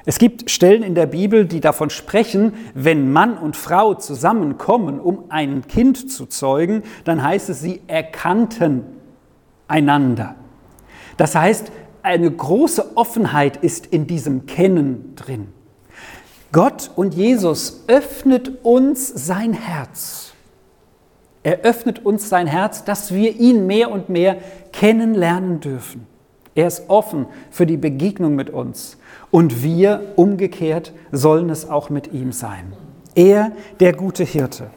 Es 0.06 0.18
gibt 0.18 0.50
Stellen 0.50 0.82
in 0.82 0.94
der 0.94 1.06
Bibel, 1.06 1.46
die 1.46 1.60
davon 1.60 1.88
sprechen, 1.88 2.52
wenn 2.74 3.10
Mann 3.10 3.38
und 3.38 3.56
Frau 3.56 3.94
zusammenkommen, 3.94 5.00
um 5.00 5.24
ein 5.30 5.66
Kind 5.66 6.10
zu 6.10 6.26
zeugen, 6.26 6.82
dann 7.04 7.22
heißt 7.22 7.48
es, 7.48 7.60
sie 7.60 7.80
erkannten 7.86 8.84
einander. 9.66 10.34
Das 11.16 11.34
heißt, 11.34 11.72
eine 12.02 12.30
große 12.30 12.96
Offenheit 12.96 13.56
ist 13.56 13.86
in 13.86 14.06
diesem 14.06 14.44
Kennen 14.44 15.14
drin. 15.16 15.48
Gott 16.52 16.90
und 16.96 17.14
Jesus 17.14 17.84
öffnet 17.88 18.64
uns 18.64 19.08
sein 19.08 19.54
Herz. 19.54 20.34
Er 21.42 21.60
öffnet 21.62 22.04
uns 22.04 22.28
sein 22.28 22.46
Herz, 22.46 22.84
dass 22.84 23.12
wir 23.12 23.34
ihn 23.36 23.66
mehr 23.66 23.90
und 23.90 24.10
mehr 24.10 24.36
kennenlernen 24.72 25.60
dürfen. 25.60 26.06
Er 26.54 26.66
ist 26.66 26.84
offen 26.88 27.26
für 27.50 27.66
die 27.66 27.76
Begegnung 27.76 28.34
mit 28.34 28.50
uns. 28.50 28.98
Und 29.30 29.62
wir 29.62 30.12
umgekehrt 30.16 30.92
sollen 31.10 31.50
es 31.50 31.68
auch 31.68 31.90
mit 31.90 32.12
ihm 32.12 32.32
sein. 32.32 32.72
Er, 33.14 33.52
der 33.80 33.92
gute 33.92 34.24
Hirte, 34.24 34.70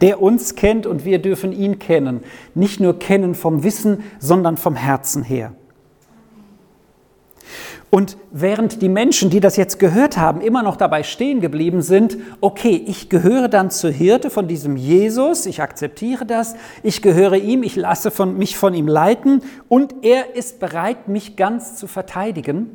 der 0.00 0.20
uns 0.20 0.54
kennt 0.54 0.86
und 0.86 1.04
wir 1.04 1.20
dürfen 1.20 1.52
ihn 1.52 1.78
kennen. 1.78 2.20
Nicht 2.54 2.80
nur 2.80 2.98
kennen 2.98 3.34
vom 3.34 3.62
Wissen, 3.62 4.04
sondern 4.18 4.56
vom 4.56 4.74
Herzen 4.74 5.22
her. 5.22 5.54
Und 7.94 8.16
während 8.32 8.82
die 8.82 8.88
Menschen, 8.88 9.30
die 9.30 9.38
das 9.38 9.54
jetzt 9.54 9.78
gehört 9.78 10.16
haben, 10.16 10.40
immer 10.40 10.64
noch 10.64 10.74
dabei 10.74 11.04
stehen 11.04 11.40
geblieben 11.40 11.80
sind, 11.80 12.16
okay, 12.40 12.82
ich 12.88 13.08
gehöre 13.08 13.46
dann 13.46 13.70
zur 13.70 13.92
Hirte 13.92 14.30
von 14.30 14.48
diesem 14.48 14.76
Jesus, 14.76 15.46
ich 15.46 15.62
akzeptiere 15.62 16.26
das, 16.26 16.56
ich 16.82 17.02
gehöre 17.02 17.36
ihm, 17.36 17.62
ich 17.62 17.76
lasse 17.76 18.10
von, 18.10 18.36
mich 18.36 18.58
von 18.58 18.74
ihm 18.74 18.88
leiten 18.88 19.42
und 19.68 19.94
er 20.02 20.34
ist 20.34 20.58
bereit, 20.58 21.06
mich 21.06 21.36
ganz 21.36 21.76
zu 21.76 21.86
verteidigen, 21.86 22.68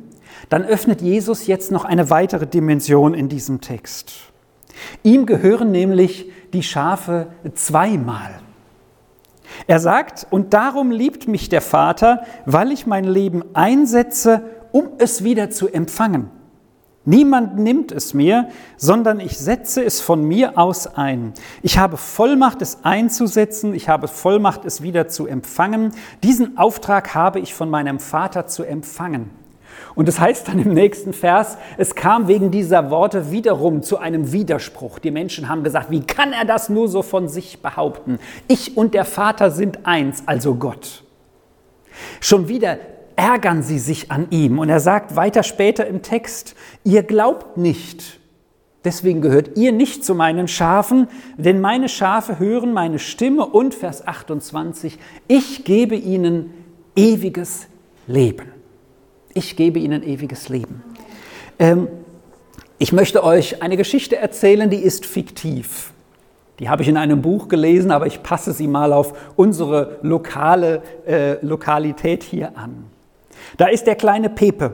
dann 0.48 0.64
öffnet 0.64 1.02
Jesus 1.02 1.46
jetzt 1.46 1.70
noch 1.70 1.84
eine 1.84 2.08
weitere 2.08 2.46
Dimension 2.46 3.12
in 3.12 3.28
diesem 3.28 3.60
Text. 3.60 4.14
Ihm 5.02 5.26
gehören 5.26 5.70
nämlich 5.70 6.30
die 6.54 6.62
Schafe 6.62 7.26
zweimal. 7.54 8.40
Er 9.66 9.80
sagt, 9.80 10.26
und 10.30 10.54
darum 10.54 10.90
liebt 10.90 11.28
mich 11.28 11.50
der 11.50 11.60
Vater, 11.60 12.22
weil 12.46 12.72
ich 12.72 12.86
mein 12.86 13.04
Leben 13.04 13.44
einsetze, 13.52 14.44
um 14.72 14.90
es 14.98 15.24
wieder 15.24 15.50
zu 15.50 15.68
empfangen. 15.68 16.30
Niemand 17.06 17.58
nimmt 17.58 17.92
es 17.92 18.12
mir, 18.12 18.50
sondern 18.76 19.20
ich 19.20 19.38
setze 19.38 19.82
es 19.82 20.02
von 20.02 20.22
mir 20.22 20.58
aus 20.58 20.86
ein. 20.86 21.32
Ich 21.62 21.78
habe 21.78 21.96
Vollmacht, 21.96 22.60
es 22.60 22.84
einzusetzen, 22.84 23.74
ich 23.74 23.88
habe 23.88 24.06
Vollmacht, 24.06 24.66
es 24.66 24.82
wieder 24.82 25.08
zu 25.08 25.26
empfangen. 25.26 25.94
Diesen 26.22 26.58
Auftrag 26.58 27.14
habe 27.14 27.40
ich 27.40 27.54
von 27.54 27.70
meinem 27.70 28.00
Vater 28.00 28.46
zu 28.46 28.64
empfangen. 28.64 29.30
Und 29.94 30.08
es 30.08 30.16
das 30.16 30.24
heißt 30.24 30.48
dann 30.48 30.58
im 30.58 30.74
nächsten 30.74 31.12
Vers, 31.12 31.56
es 31.78 31.94
kam 31.94 32.28
wegen 32.28 32.50
dieser 32.50 32.90
Worte 32.90 33.30
wiederum 33.30 33.82
zu 33.82 33.98
einem 33.98 34.32
Widerspruch. 34.32 34.98
Die 34.98 35.10
Menschen 35.10 35.48
haben 35.48 35.64
gesagt, 35.64 35.90
wie 35.90 36.02
kann 36.02 36.32
er 36.32 36.44
das 36.44 36.68
nur 36.68 36.86
so 36.88 37.02
von 37.02 37.28
sich 37.28 37.62
behaupten? 37.62 38.18
Ich 38.46 38.76
und 38.76 38.92
der 38.94 39.06
Vater 39.06 39.50
sind 39.50 39.86
eins, 39.86 40.22
also 40.26 40.54
Gott. 40.54 41.02
Schon 42.20 42.48
wieder 42.48 42.78
ärgern 43.20 43.62
sie 43.62 43.78
sich 43.78 44.10
an 44.10 44.28
ihm. 44.30 44.58
Und 44.58 44.70
er 44.70 44.80
sagt 44.80 45.14
weiter 45.14 45.42
später 45.42 45.86
im 45.86 46.00
Text, 46.00 46.54
ihr 46.84 47.02
glaubt 47.02 47.58
nicht. 47.58 48.18
Deswegen 48.82 49.20
gehört 49.20 49.58
ihr 49.58 49.72
nicht 49.72 50.06
zu 50.06 50.14
meinen 50.14 50.48
Schafen, 50.48 51.06
denn 51.36 51.60
meine 51.60 51.90
Schafe 51.90 52.38
hören 52.38 52.72
meine 52.72 52.98
Stimme 52.98 53.44
und 53.44 53.74
Vers 53.74 54.08
28, 54.08 54.98
ich 55.28 55.64
gebe 55.64 55.96
ihnen 55.96 56.50
ewiges 56.96 57.66
Leben. 58.06 58.46
Ich 59.34 59.54
gebe 59.54 59.78
ihnen 59.78 60.02
ewiges 60.02 60.48
Leben. 60.48 60.82
Ähm, 61.58 61.88
ich 62.78 62.94
möchte 62.94 63.22
euch 63.22 63.62
eine 63.62 63.76
Geschichte 63.76 64.16
erzählen, 64.16 64.70
die 64.70 64.78
ist 64.78 65.04
fiktiv. 65.04 65.92
Die 66.58 66.70
habe 66.70 66.80
ich 66.80 66.88
in 66.88 66.96
einem 66.96 67.20
Buch 67.20 67.48
gelesen, 67.48 67.90
aber 67.90 68.06
ich 68.06 68.22
passe 68.22 68.54
sie 68.54 68.66
mal 68.66 68.94
auf 68.94 69.12
unsere 69.36 69.98
lokale 70.00 70.82
äh, 71.06 71.44
Lokalität 71.44 72.22
hier 72.22 72.56
an. 72.56 72.86
Da 73.56 73.66
ist 73.66 73.86
der 73.86 73.96
kleine 73.96 74.30
Pepe. 74.30 74.72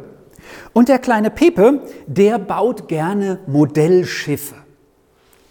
Und 0.72 0.88
der 0.88 0.98
kleine 0.98 1.30
Pepe, 1.30 1.80
der 2.06 2.38
baut 2.38 2.88
gerne 2.88 3.40
Modellschiffe. 3.46 4.54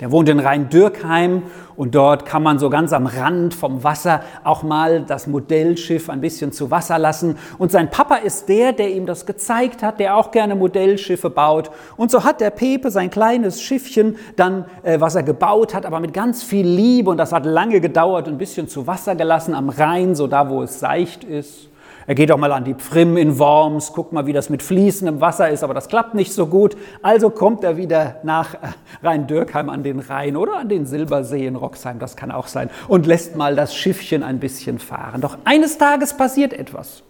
Der 0.01 0.11
wohnt 0.11 0.27
in 0.27 0.41
Rhein-Dürkheim 0.41 1.43
und 1.77 1.95
dort 1.95 2.25
kann 2.25 2.43
man 2.43 2.59
so 2.59 2.69
ganz 2.69 2.91
am 2.91 3.05
Rand 3.05 3.53
vom 3.53 3.81
Wasser 3.85 4.23
auch 4.43 4.61
mal 4.61 5.03
das 5.03 5.25
Modellschiff 5.25 6.09
ein 6.09 6.19
bisschen 6.19 6.51
zu 6.51 6.69
Wasser 6.69 6.99
lassen. 6.99 7.37
Und 7.57 7.71
sein 7.71 7.89
Papa 7.89 8.15
ist 8.15 8.49
der, 8.49 8.73
der 8.73 8.91
ihm 8.93 9.05
das 9.05 9.25
gezeigt 9.25 9.83
hat, 9.83 10.01
der 10.01 10.17
auch 10.17 10.31
gerne 10.31 10.53
Modellschiffe 10.55 11.29
baut. 11.29 11.71
Und 11.95 12.11
so 12.11 12.25
hat 12.25 12.41
der 12.41 12.49
Pepe 12.49 12.91
sein 12.91 13.09
kleines 13.09 13.61
Schiffchen 13.61 14.17
dann, 14.35 14.65
äh, 14.83 14.99
was 14.99 15.15
er 15.15 15.23
gebaut 15.23 15.73
hat, 15.73 15.85
aber 15.85 16.01
mit 16.01 16.13
ganz 16.13 16.43
viel 16.43 16.67
Liebe 16.67 17.09
und 17.09 17.15
das 17.15 17.31
hat 17.31 17.45
lange 17.45 17.79
gedauert, 17.79 18.27
ein 18.27 18.37
bisschen 18.37 18.67
zu 18.67 18.87
Wasser 18.87 19.15
gelassen 19.15 19.53
am 19.53 19.69
Rhein, 19.69 20.13
so 20.13 20.27
da, 20.27 20.49
wo 20.49 20.61
es 20.61 20.77
seicht 20.81 21.23
ist. 21.23 21.69
Er 22.07 22.13
geht 22.13 22.31
auch 22.31 22.37
mal 22.37 22.51
an 22.51 22.63
die 22.63 22.75
Pfrimm 22.75 23.17
in 23.17 23.39
Worms, 23.39 23.93
guckt 23.93 24.13
mal, 24.13 24.27
wie 24.27 24.33
das 24.33 24.51
mit 24.51 24.61
fließendem 24.61 25.21
Wasser 25.21 25.49
ist, 25.49 25.63
aber 25.63 25.73
das 25.73 25.87
klappt 25.87 26.13
nicht 26.13 26.33
so 26.33 26.45
gut. 26.45 26.77
Also 27.01 27.31
kommt 27.31 27.63
er 27.63 27.77
wieder 27.77 28.17
nach 28.23 28.53
äh, 28.53 28.57
Rhein-Dürkheim 29.01 29.69
an 29.69 29.81
den 29.81 29.99
Rhein 29.99 30.37
oder 30.37 30.57
an 30.57 30.69
den 30.69 30.85
Silbersee 30.85 31.47
in 31.47 31.55
Roxheim, 31.55 31.97
das 31.97 32.15
kann 32.15 32.29
auch 32.29 32.47
sein, 32.47 32.69
und 32.87 33.07
lässt 33.07 33.35
mal 33.35 33.55
das 33.55 33.75
Schiffchen 33.75 34.21
ein 34.21 34.39
bisschen 34.39 34.77
fahren. 34.77 35.21
Doch 35.21 35.39
eines 35.45 35.79
Tages 35.79 36.15
passiert 36.15 36.53
etwas. 36.53 37.01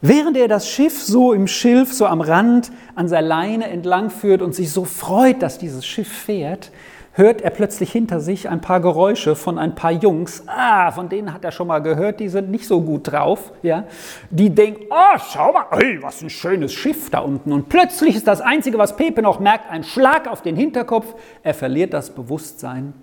Während 0.00 0.36
er 0.36 0.48
das 0.48 0.68
Schiff 0.68 1.00
so 1.00 1.32
im 1.32 1.46
Schilf, 1.46 1.92
so 1.92 2.06
am 2.06 2.20
Rand 2.20 2.70
an 2.96 3.08
seiner 3.08 3.26
Leine 3.26 3.68
entlang 3.68 4.10
führt 4.10 4.42
und 4.42 4.54
sich 4.54 4.72
so 4.72 4.84
freut, 4.84 5.42
dass 5.42 5.58
dieses 5.58 5.86
Schiff 5.86 6.08
fährt, 6.08 6.70
hört 7.18 7.42
er 7.42 7.50
plötzlich 7.50 7.90
hinter 7.90 8.20
sich 8.20 8.48
ein 8.48 8.60
paar 8.60 8.80
Geräusche 8.80 9.34
von 9.34 9.58
ein 9.58 9.74
paar 9.74 9.90
Jungs. 9.90 10.44
Ah, 10.46 10.92
von 10.92 11.08
denen 11.08 11.34
hat 11.34 11.44
er 11.44 11.50
schon 11.50 11.66
mal 11.66 11.80
gehört, 11.80 12.20
die 12.20 12.28
sind 12.28 12.48
nicht 12.48 12.66
so 12.66 12.80
gut 12.80 13.10
drauf. 13.10 13.52
Ja? 13.62 13.84
Die 14.30 14.50
denken, 14.50 14.84
oh, 14.88 15.18
schau 15.18 15.52
mal, 15.52 15.66
ey, 15.72 16.00
was 16.00 16.22
ein 16.22 16.30
schönes 16.30 16.72
Schiff 16.72 17.10
da 17.10 17.18
unten. 17.18 17.52
Und 17.52 17.68
plötzlich 17.68 18.14
ist 18.14 18.28
das 18.28 18.40
Einzige, 18.40 18.78
was 18.78 18.96
Pepe 18.96 19.20
noch 19.20 19.40
merkt, 19.40 19.68
ein 19.68 19.82
Schlag 19.82 20.28
auf 20.28 20.42
den 20.42 20.54
Hinterkopf. 20.54 21.16
Er 21.42 21.54
verliert 21.54 21.92
das 21.92 22.10
Bewusstsein. 22.10 22.94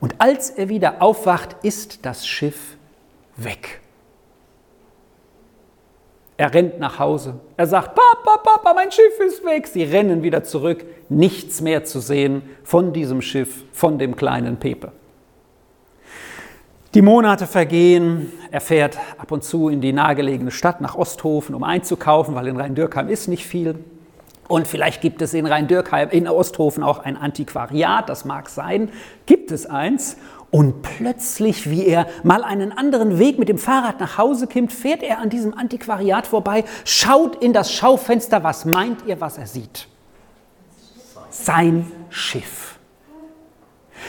Und 0.00 0.16
als 0.18 0.50
er 0.50 0.68
wieder 0.68 1.00
aufwacht, 1.00 1.56
ist 1.62 2.04
das 2.04 2.26
Schiff 2.26 2.76
weg. 3.36 3.80
Er 6.36 6.52
rennt 6.54 6.80
nach 6.80 6.98
Hause. 6.98 7.38
Er 7.56 7.66
sagt, 7.66 7.94
Papa, 7.94 8.09
Papa, 8.24 8.72
mein 8.74 8.90
Schiff 8.90 9.18
ist 9.26 9.44
weg. 9.44 9.66
Sie 9.66 9.82
rennen 9.82 10.22
wieder 10.22 10.44
zurück. 10.44 10.84
Nichts 11.08 11.60
mehr 11.60 11.84
zu 11.84 12.00
sehen 12.00 12.42
von 12.62 12.92
diesem 12.92 13.22
Schiff, 13.22 13.64
von 13.72 13.98
dem 13.98 14.16
kleinen 14.16 14.58
Pepe. 14.58 14.92
Die 16.94 17.02
Monate 17.02 17.46
vergehen. 17.46 18.32
Er 18.50 18.60
fährt 18.60 18.98
ab 19.18 19.30
und 19.30 19.44
zu 19.44 19.68
in 19.68 19.80
die 19.80 19.92
nahegelegene 19.92 20.50
Stadt 20.50 20.80
nach 20.80 20.96
Osthofen, 20.96 21.54
um 21.54 21.62
einzukaufen, 21.62 22.34
weil 22.34 22.48
in 22.48 22.56
Rhein-Dürkheim 22.56 23.08
ist 23.08 23.28
nicht 23.28 23.46
viel. 23.46 23.76
Und 24.50 24.66
vielleicht 24.66 25.00
gibt 25.00 25.22
es 25.22 25.32
in 25.32 25.46
Rhein-Dürkheim, 25.46 26.10
in 26.10 26.26
Osthofen 26.26 26.82
auch 26.82 26.98
ein 26.98 27.16
Antiquariat, 27.16 28.08
das 28.08 28.24
mag 28.24 28.48
sein. 28.48 28.90
Gibt 29.24 29.52
es 29.52 29.64
eins? 29.64 30.16
Und 30.50 30.82
plötzlich, 30.82 31.70
wie 31.70 31.86
er 31.86 32.08
mal 32.24 32.42
einen 32.42 32.76
anderen 32.76 33.20
Weg 33.20 33.38
mit 33.38 33.48
dem 33.48 33.58
Fahrrad 33.58 34.00
nach 34.00 34.18
Hause 34.18 34.48
kommt, 34.48 34.72
fährt 34.72 35.04
er 35.04 35.20
an 35.20 35.30
diesem 35.30 35.56
Antiquariat 35.56 36.26
vorbei, 36.26 36.64
schaut 36.84 37.40
in 37.40 37.52
das 37.52 37.72
Schaufenster. 37.72 38.42
Was 38.42 38.64
meint 38.64 39.06
ihr, 39.06 39.20
was 39.20 39.38
er 39.38 39.46
sieht? 39.46 39.86
Sein 41.30 41.92
Schiff. 42.08 42.76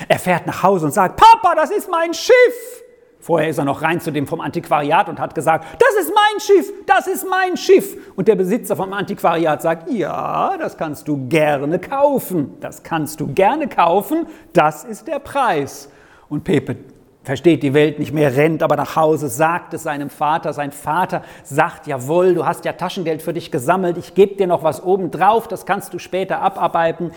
Er 0.08 0.18
fährt 0.18 0.48
nach 0.48 0.64
Hause 0.64 0.88
und 0.88 0.92
sagt, 0.92 1.18
Papa, 1.18 1.54
das 1.54 1.70
ist 1.70 1.88
mein 1.88 2.16
Schiff. 2.16 2.82
Vorher 3.22 3.50
ist 3.50 3.60
er 3.60 3.66
noch 3.66 3.84
rein 3.84 4.02
zu 4.02 4.12
dem 4.12 4.26
vom 4.26 4.42
Antiquariat 4.42 5.08
und 5.08 5.20
hat 5.20 5.36
gesagt, 5.36 5.66
das 5.80 6.04
ist 6.04 6.12
mein 6.14 6.40
Schiff, 6.40 6.74
das 6.88 7.06
ist 7.06 7.26
mein 7.30 7.56
Schiff. 7.56 7.96
Und 8.16 8.28
der 8.28 8.36
Besitzer 8.36 8.76
vom 8.76 8.92
Antiquariat 8.94 9.62
sagt, 9.62 9.92
ja, 9.92 10.58
das 10.58 10.76
kannst 10.76 11.08
du 11.08 11.28
gerne 11.28 11.78
kaufen, 11.78 12.58
das 12.60 12.82
kannst 12.82 13.20
du 13.20 13.28
gerne 13.28 13.68
kaufen, 13.68 14.26
das 14.54 14.84
ist 14.84 15.08
der 15.08 15.20
Preis. 15.20 15.90
Und 16.30 16.44
Pepe 16.44 16.78
versteht 17.24 17.62
die 17.62 17.76
Welt 17.76 18.00
nicht 18.00 18.14
mehr, 18.14 18.36
rennt 18.36 18.64
aber 18.64 18.76
nach 18.76 18.96
Hause, 18.96 19.28
sagt 19.28 19.76
es 19.76 19.84
seinem 19.84 20.10
Vater. 20.10 20.54
Sein 20.54 20.72
Vater 20.72 21.22
sagt, 21.44 21.86
jawohl, 21.86 22.34
du 22.34 22.46
hast 22.46 22.66
ja 22.66 22.74
Taschengeld 22.74 23.22
für 23.22 23.34
dich 23.34 23.52
gesammelt, 23.52 23.98
ich 23.98 24.16
gebe 24.16 24.36
dir 24.36 24.48
noch 24.48 24.64
was 24.64 24.84
oben 24.84 25.12
drauf, 25.12 25.48
das 25.48 25.66
kannst 25.68 25.94
du 25.94 26.00
später 26.00 26.42
abarbeiten. 26.42 27.12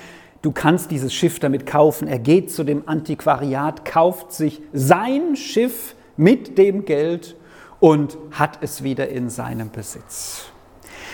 Du 0.45 0.53
kannst 0.53 0.91
dieses 0.91 1.15
Schiff 1.15 1.39
damit 1.39 1.65
kaufen. 1.65 2.07
Er 2.07 2.19
geht 2.19 2.53
zu 2.53 2.65
dem 2.65 2.83
Antiquariat, 2.87 3.87
kauft 3.87 4.31
sich 4.31 4.61
sein 4.75 5.37
Schiff 5.37 5.95
mit 6.19 6.59
dem 6.59 6.85
Geld 6.85 7.35
und 7.81 8.19
hat 8.31 8.59
es 8.61 8.85
wieder 8.85 9.09
in 9.09 9.31
seinem 9.31 9.71
Besitz. 9.71 10.45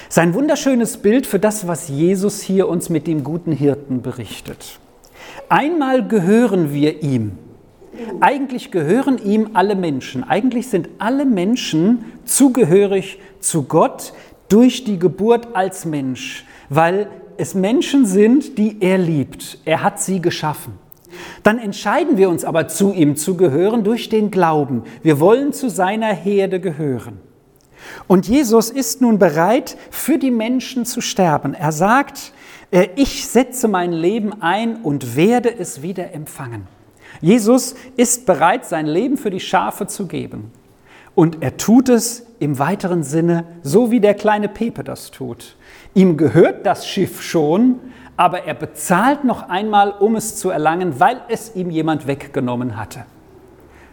Sein 0.09 0.35
wunderschönes 0.35 0.97
Bild 0.97 1.29
für 1.29 1.39
das, 1.39 1.69
was 1.69 1.87
Jesus 1.87 2.41
hier 2.41 2.69
uns 2.69 2.89
mit 2.89 3.07
dem 3.07 3.23
guten 3.23 3.53
Hirten 3.53 4.03
berichtet. 4.03 4.81
Einmal 5.49 6.09
gehören 6.09 6.75
wir 6.75 7.05
ihm, 7.05 7.39
eigentlich 8.19 8.73
gehören 8.73 9.19
ihm 9.25 9.51
alle 9.53 9.77
Menschen. 9.77 10.25
Eigentlich 10.25 10.67
sind 10.67 10.89
alle 10.99 11.25
Menschen 11.25 12.05
zugehörig 12.25 13.21
zu 13.39 13.63
Gott 13.63 14.13
durch 14.49 14.83
die 14.83 14.99
Geburt 14.99 15.55
als 15.55 15.85
Mensch, 15.85 16.45
weil 16.69 17.07
es 17.41 17.55
Menschen 17.55 18.07
sind, 18.07 18.59
die 18.59 18.77
er 18.81 18.99
liebt. 18.99 19.59
Er 19.65 19.83
hat 19.83 20.01
sie 20.01 20.21
geschaffen. 20.21 20.75
Dann 21.43 21.59
entscheiden 21.59 22.17
wir 22.17 22.29
uns 22.29 22.45
aber 22.45 22.69
zu 22.69 22.93
ihm 22.93 23.17
zu 23.17 23.37
gehören 23.37 23.83
durch 23.83 24.09
den 24.09 24.31
Glauben. 24.31 24.85
Wir 25.03 25.19
wollen 25.21 25.53
zu 25.53 25.69
seiner 25.69 26.13
Herde 26.13 26.61
gehören. 26.61 27.19
Und 28.07 28.29
Jesus 28.29 28.71
ist 28.71 29.01
nun 29.01 29.19
bereit, 29.19 29.77
für 29.91 30.19
die 30.19 30.31
Menschen 30.31 30.85
zu 30.85 31.01
sterben. 31.01 31.55
Er 31.55 31.73
sagt, 31.73 32.33
äh, 32.71 32.89
ich 32.97 33.27
setze 33.27 33.69
mein 33.69 33.93
Leben 33.93 34.43
ein 34.43 34.77
und 34.83 35.17
werde 35.17 35.53
es 35.59 35.83
wieder 35.83 36.13
empfangen. 36.13 36.69
Jesus 37.21 37.75
ist 37.97 38.27
bereit, 38.27 38.65
sein 38.65 38.87
Leben 38.87 39.17
für 39.17 39.31
die 39.31 39.41
Schafe 39.41 39.87
zu 39.87 40.07
geben. 40.07 40.53
Und 41.15 41.43
er 41.43 41.57
tut 41.57 41.89
es 41.89 42.27
im 42.39 42.59
weiteren 42.59 43.03
Sinne, 43.03 43.45
so 43.63 43.91
wie 43.91 44.01
der 44.01 44.15
kleine 44.15 44.49
Pepe 44.49 44.85
das 44.85 45.11
tut. 45.11 45.57
Ihm 45.95 46.17
gehört 46.17 46.67
das 46.67 46.87
Schiff 46.87 47.23
schon, 47.23 47.81
aber 48.17 48.45
er 48.45 48.55
bezahlt 48.55 49.25
noch 49.25 49.49
einmal, 49.49 49.91
um 49.93 50.15
es 50.15 50.37
zu 50.37 50.51
erlangen, 50.51 51.01
weil 51.01 51.21
es 51.29 51.57
ihm 51.57 51.71
jemand 51.71 52.07
weggenommen 52.07 52.77
hatte. 52.77 53.05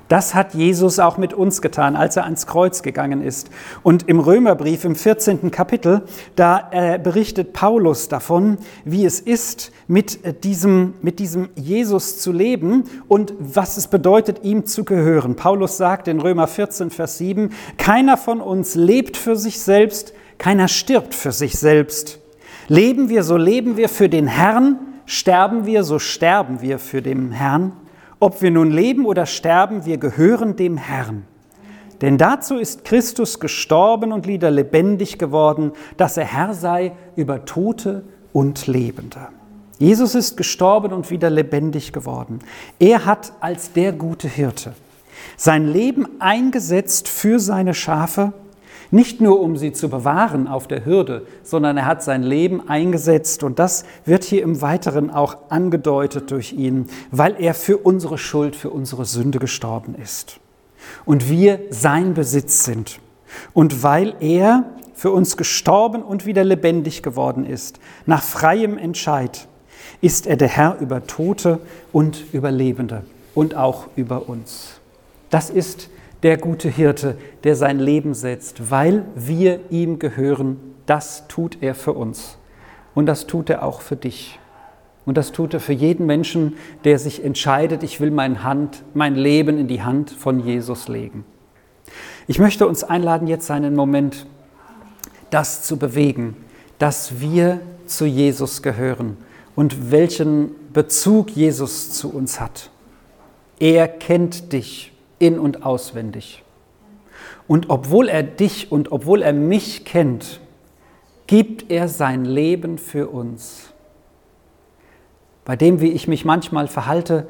Das 0.07 0.33
hat 0.33 0.53
Jesus 0.53 0.99
auch 0.99 1.17
mit 1.17 1.33
uns 1.33 1.61
getan, 1.61 1.97
als 1.97 2.15
er 2.15 2.23
ans 2.23 2.47
Kreuz 2.47 2.81
gegangen 2.81 3.21
ist. 3.21 3.49
Und 3.83 4.07
im 4.07 4.19
Römerbrief 4.19 4.85
im 4.85 4.95
14. 4.95 5.51
Kapitel, 5.51 6.03
da 6.35 6.69
äh, 6.71 6.97
berichtet 6.97 7.51
Paulus 7.51 8.07
davon, 8.07 8.57
wie 8.85 9.05
es 9.05 9.19
ist, 9.19 9.73
mit 9.87 10.23
äh, 10.23 10.33
diesem, 10.33 10.93
mit 11.01 11.19
diesem 11.19 11.49
Jesus 11.55 12.19
zu 12.19 12.31
leben 12.31 12.85
und 13.09 13.33
was 13.39 13.75
es 13.75 13.87
bedeutet, 13.87 14.43
ihm 14.43 14.65
zu 14.65 14.85
gehören. 14.85 15.35
Paulus 15.35 15.75
sagt 15.75 16.07
in 16.07 16.21
Römer 16.21 16.47
14, 16.47 16.89
Vers 16.89 17.17
7, 17.17 17.51
keiner 17.77 18.15
von 18.15 18.39
uns 18.39 18.75
lebt 18.75 19.17
für 19.17 19.35
sich 19.35 19.59
selbst, 19.59 20.13
keiner 20.37 20.67
stirbt 20.67 21.15
für 21.15 21.31
sich 21.31 21.57
selbst. 21.57 22.19
Leben 22.67 23.09
wir, 23.09 23.23
so 23.23 23.37
leben 23.37 23.77
wir 23.77 23.89
für 23.89 24.09
den 24.09 24.27
Herrn, 24.27 24.77
sterben 25.05 25.65
wir, 25.65 25.83
so 25.83 25.99
sterben 25.99 26.61
wir 26.61 26.79
für 26.79 27.01
den 27.01 27.31
Herrn. 27.31 27.73
Ob 28.19 28.41
wir 28.41 28.51
nun 28.51 28.71
leben 28.71 29.05
oder 29.05 29.25
sterben, 29.25 29.85
wir 29.85 29.97
gehören 29.97 30.55
dem 30.55 30.77
Herrn. 30.77 31.25
Denn 32.01 32.17
dazu 32.17 32.57
ist 32.57 32.83
Christus 32.83 33.39
gestorben 33.39 34.11
und 34.11 34.27
wieder 34.27 34.51
lebendig 34.51 35.17
geworden, 35.17 35.71
dass 35.97 36.17
er 36.17 36.25
Herr 36.25 36.53
sei 36.53 36.91
über 37.15 37.45
Tote 37.45 38.03
und 38.33 38.67
Lebende. 38.67 39.29
Jesus 39.79 40.15
ist 40.15 40.37
gestorben 40.37 40.93
und 40.93 41.09
wieder 41.09 41.29
lebendig 41.29 41.93
geworden. 41.93 42.39
Er 42.79 43.05
hat 43.05 43.33
als 43.39 43.73
der 43.73 43.93
gute 43.93 44.27
Hirte 44.27 44.73
sein 45.35 45.67
Leben 45.67 46.07
eingesetzt 46.19 47.07
für 47.07 47.39
seine 47.39 47.73
Schafe 47.73 48.33
nicht 48.91 49.21
nur, 49.21 49.39
um 49.39 49.57
sie 49.57 49.73
zu 49.73 49.89
bewahren 49.89 50.47
auf 50.47 50.67
der 50.67 50.85
Hürde, 50.85 51.27
sondern 51.43 51.77
er 51.77 51.85
hat 51.85 52.03
sein 52.03 52.23
Leben 52.23 52.69
eingesetzt 52.69 53.43
und 53.43 53.59
das 53.59 53.85
wird 54.05 54.23
hier 54.23 54.43
im 54.43 54.61
Weiteren 54.61 55.09
auch 55.09 55.37
angedeutet 55.49 56.31
durch 56.31 56.53
ihn, 56.53 56.87
weil 57.11 57.35
er 57.39 57.53
für 57.53 57.77
unsere 57.77 58.17
Schuld, 58.17 58.55
für 58.55 58.69
unsere 58.69 59.05
Sünde 59.05 59.39
gestorben 59.39 59.95
ist. 60.01 60.39
Und 61.05 61.29
wir 61.29 61.59
sein 61.69 62.13
Besitz 62.13 62.63
sind. 62.63 62.99
Und 63.53 63.83
weil 63.83 64.15
er 64.19 64.63
für 64.93 65.11
uns 65.11 65.37
gestorben 65.37 66.01
und 66.01 66.25
wieder 66.25 66.43
lebendig 66.43 67.03
geworden 67.03 67.45
ist, 67.45 67.79
nach 68.05 68.23
freiem 68.23 68.77
Entscheid, 68.77 69.47
ist 70.01 70.27
er 70.27 70.37
der 70.37 70.47
Herr 70.47 70.77
über 70.79 71.05
Tote 71.05 71.59
und 71.91 72.23
über 72.31 72.51
Lebende 72.51 73.03
und 73.35 73.55
auch 73.55 73.87
über 73.95 74.27
uns. 74.29 74.79
Das 75.29 75.49
ist 75.49 75.89
der 76.23 76.37
gute 76.37 76.69
Hirte, 76.69 77.17
der 77.43 77.55
sein 77.55 77.79
Leben 77.79 78.13
setzt, 78.13 78.71
weil 78.71 79.05
wir 79.15 79.59
ihm 79.69 79.99
gehören. 79.99 80.57
Das 80.85 81.27
tut 81.27 81.57
er 81.61 81.75
für 81.75 81.93
uns. 81.93 82.37
Und 82.95 83.05
das 83.05 83.27
tut 83.27 83.49
er 83.49 83.63
auch 83.63 83.81
für 83.81 83.95
dich. 83.95 84.39
Und 85.05 85.15
das 85.17 85.31
tut 85.31 85.53
er 85.53 85.59
für 85.59 85.73
jeden 85.73 86.05
Menschen, 86.05 86.57
der 86.83 86.99
sich 86.99 87.23
entscheidet, 87.23 87.83
ich 87.83 88.01
will 88.01 88.11
mein, 88.11 88.43
Hand, 88.43 88.83
mein 88.93 89.15
Leben 89.15 89.57
in 89.57 89.67
die 89.67 89.81
Hand 89.81 90.11
von 90.11 90.39
Jesus 90.39 90.87
legen. 90.87 91.23
Ich 92.27 92.39
möchte 92.39 92.67
uns 92.67 92.83
einladen, 92.83 93.27
jetzt 93.27 93.49
einen 93.49 93.73
Moment 93.73 94.25
das 95.29 95.63
zu 95.63 95.77
bewegen, 95.77 96.35
dass 96.79 97.21
wir 97.21 97.61
zu 97.85 98.05
Jesus 98.05 98.61
gehören 98.61 99.17
und 99.55 99.91
welchen 99.91 100.51
Bezug 100.73 101.29
Jesus 101.31 101.91
zu 101.91 102.13
uns 102.13 102.39
hat. 102.39 102.69
Er 103.59 103.87
kennt 103.87 104.51
dich 104.51 104.91
in 105.19 105.39
und 105.39 105.63
auswendig. 105.63 106.43
Und 107.47 107.69
obwohl 107.69 108.09
er 108.09 108.23
dich 108.23 108.71
und 108.71 108.91
obwohl 108.91 109.21
er 109.21 109.33
mich 109.33 109.85
kennt, 109.85 110.39
gibt 111.27 111.71
er 111.71 111.87
sein 111.87 112.25
Leben 112.25 112.77
für 112.77 113.07
uns. 113.09 113.73
Bei 115.45 115.55
dem, 115.55 115.81
wie 115.81 115.91
ich 115.91 116.07
mich 116.07 116.25
manchmal 116.25 116.67
verhalte, 116.67 117.27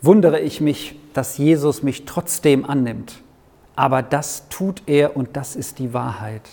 wundere 0.00 0.40
ich 0.40 0.60
mich, 0.60 0.98
dass 1.14 1.38
Jesus 1.38 1.82
mich 1.82 2.04
trotzdem 2.04 2.64
annimmt. 2.64 3.22
Aber 3.74 4.02
das 4.02 4.48
tut 4.48 4.82
er 4.86 5.16
und 5.16 5.36
das 5.36 5.56
ist 5.56 5.78
die 5.78 5.92
Wahrheit. 5.92 6.48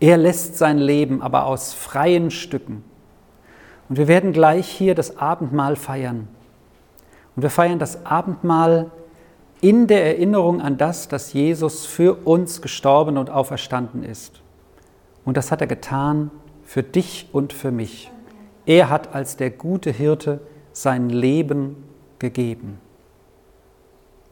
Er 0.00 0.16
lässt 0.16 0.58
sein 0.58 0.78
Leben 0.78 1.22
aber 1.22 1.46
aus 1.46 1.72
freien 1.72 2.30
Stücken. 2.30 2.84
Und 3.88 3.96
wir 3.96 4.08
werden 4.08 4.32
gleich 4.32 4.68
hier 4.68 4.94
das 4.94 5.18
Abendmahl 5.18 5.76
feiern. 5.76 6.28
Und 7.36 7.42
wir 7.42 7.50
feiern 7.50 7.78
das 7.78 8.04
Abendmahl 8.04 8.90
in 9.64 9.86
der 9.86 10.04
Erinnerung 10.04 10.60
an 10.60 10.76
das, 10.76 11.08
dass 11.08 11.32
Jesus 11.32 11.86
für 11.86 12.26
uns 12.26 12.60
gestorben 12.60 13.16
und 13.16 13.30
auferstanden 13.30 14.02
ist. 14.02 14.42
Und 15.24 15.38
das 15.38 15.50
hat 15.50 15.62
er 15.62 15.66
getan 15.66 16.30
für 16.64 16.82
dich 16.82 17.30
und 17.32 17.54
für 17.54 17.70
mich. 17.70 18.10
Er 18.66 18.90
hat 18.90 19.14
als 19.14 19.38
der 19.38 19.48
gute 19.48 19.90
Hirte 19.90 20.40
sein 20.74 21.08
Leben 21.08 21.76
gegeben. 22.18 22.78